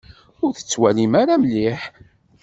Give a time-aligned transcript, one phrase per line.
[0.43, 1.81] Ur tettwalim ara mliḥ.